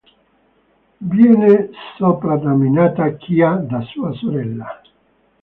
Viene 1.11 1.69
soprannominata 1.95 3.13
"Chia" 3.17 3.51
da 3.57 3.81
sua 3.81 4.11
sorella. 4.13 4.81